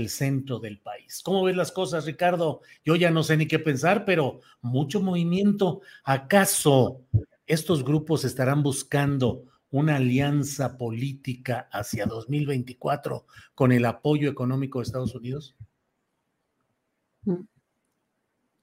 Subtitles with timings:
[0.00, 1.20] El centro del país.
[1.22, 2.62] ¿Cómo ves las cosas, Ricardo?
[2.84, 5.82] Yo ya no sé ni qué pensar, pero mucho movimiento.
[6.04, 7.02] ¿Acaso
[7.46, 15.14] estos grupos estarán buscando una alianza política hacia 2024 con el apoyo económico de Estados
[15.14, 15.54] Unidos?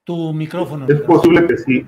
[0.04, 0.88] Tu micrófono.
[0.88, 1.86] Es posible que sí.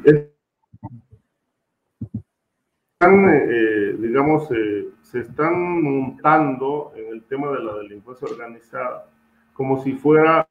[2.94, 9.09] Están, eh, digamos, eh, se están montando en el tema de la delincuencia organizada
[9.60, 10.48] como si fuera,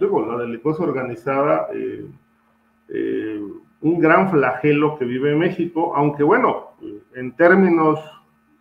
[0.00, 3.40] digo, la delincuencia organizada, eh,
[3.80, 6.70] un gran flagelo que vive México, aunque bueno,
[7.14, 8.00] en términos,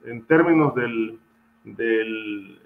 [0.05, 1.17] en términos del,
[1.63, 2.59] del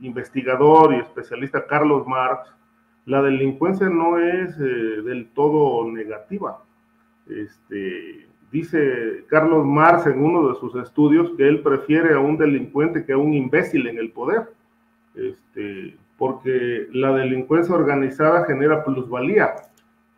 [0.00, 2.50] investigador y especialista Carlos Marx,
[3.04, 6.64] la delincuencia no es del todo negativa.
[7.28, 13.04] Este, dice Carlos Marx en uno de sus estudios que él prefiere a un delincuente
[13.04, 14.48] que a un imbécil en el poder,
[15.14, 19.54] este, porque la delincuencia organizada genera plusvalía,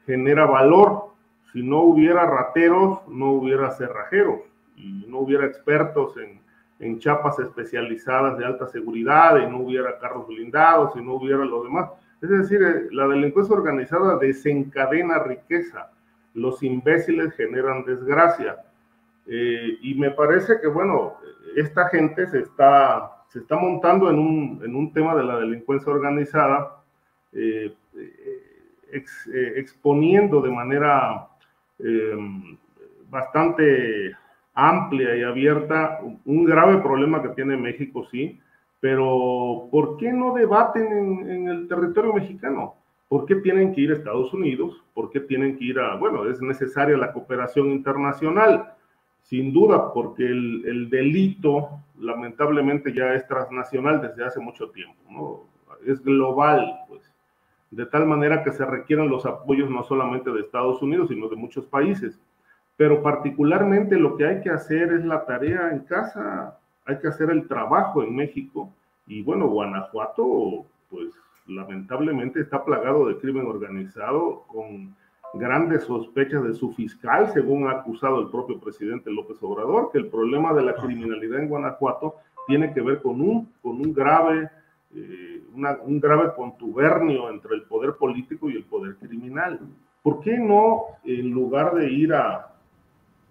[0.06, 1.14] genera valor.
[1.52, 4.40] Si no hubiera rateros, no hubiera cerrajeros
[4.76, 6.40] y no hubiera expertos en,
[6.80, 11.62] en chapas especializadas de alta seguridad y no hubiera carros blindados y no hubiera lo
[11.62, 11.90] demás.
[12.20, 15.90] Es decir, eh, la delincuencia organizada desencadena riqueza
[16.34, 18.56] los imbéciles generan desgracia.
[19.26, 21.14] Eh, y me parece que, bueno,
[21.56, 25.92] esta gente se está, se está montando en un, en un tema de la delincuencia
[25.92, 26.84] organizada,
[27.32, 27.74] eh,
[28.92, 31.28] ex, eh, exponiendo de manera
[33.10, 34.16] bastante
[34.54, 38.40] amplia y abierta un grave problema que tiene México, sí,
[38.78, 42.76] pero ¿por qué no debaten en, en el territorio mexicano?
[43.08, 44.80] ¿Por qué tienen que ir a Estados Unidos?
[44.94, 48.74] ¿Por qué tienen que ir a, bueno, es necesaria la cooperación internacional?
[49.22, 55.40] Sin duda, porque el, el delito lamentablemente ya es transnacional desde hace mucho tiempo, ¿no?
[55.86, 57.02] Es global, pues.
[57.70, 61.36] De tal manera que se requieren los apoyos no solamente de Estados Unidos, sino de
[61.36, 62.20] muchos países.
[62.76, 67.30] Pero particularmente lo que hay que hacer es la tarea en casa, hay que hacer
[67.30, 68.72] el trabajo en México.
[69.06, 71.10] Y bueno, Guanajuato, pues
[71.46, 74.94] lamentablemente está plagado de crimen organizado con
[75.34, 80.06] grandes sospechas de su fiscal, según ha acusado el propio presidente López Obrador, que el
[80.06, 84.50] problema de la criminalidad en Guanajuato tiene que ver con un, con un grave,
[84.94, 89.60] eh, una, un grave contubernio entre el poder político y el poder criminal.
[90.02, 92.54] ¿Por qué no, en lugar de ir a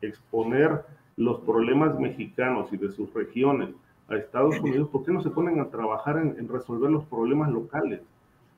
[0.01, 0.81] exponer
[1.15, 3.69] los problemas mexicanos y de sus regiones
[4.09, 7.51] a Estados Unidos, ¿por qué no se ponen a trabajar en, en resolver los problemas
[7.51, 8.01] locales?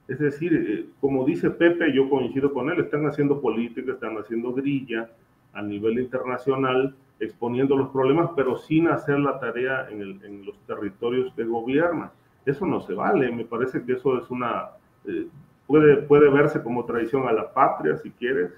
[0.07, 4.53] Es decir, eh, como dice Pepe, yo coincido con él, están haciendo política, están haciendo
[4.53, 5.09] grilla
[5.53, 11.43] a nivel internacional, exponiendo los problemas, pero sin hacer la tarea en, los territorios que
[11.43, 12.11] gobiernan.
[12.45, 14.69] Eso no se vale, me parece que eso es una...
[15.07, 15.27] Eh,
[15.65, 18.51] puede, puede verse como traición a la patria, si quieres,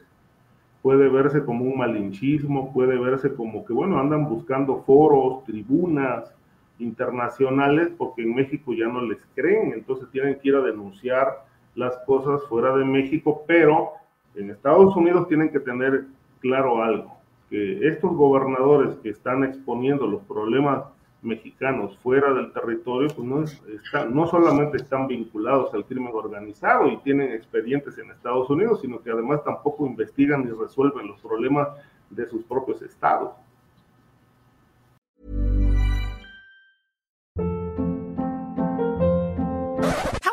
[0.81, 6.33] puede verse como un malinchismo, puede verse como que, bueno, andan buscando foros, tribunas,
[6.79, 11.45] internacionales porque en México ya no les creen, entonces tienen que ir a denunciar
[11.75, 13.91] las cosas fuera de México, pero
[14.35, 16.05] en Estados Unidos tienen que tener
[16.39, 17.17] claro algo,
[17.49, 20.83] que estos gobernadores que están exponiendo los problemas
[21.21, 26.97] mexicanos fuera del territorio, pues no, están, no solamente están vinculados al crimen organizado y
[26.97, 31.69] tienen expedientes en Estados Unidos, sino que además tampoco investigan ni resuelven los problemas
[32.09, 33.31] de sus propios estados.